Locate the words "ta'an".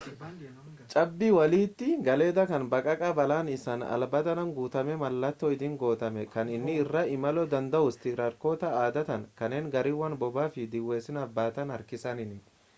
9.11-9.29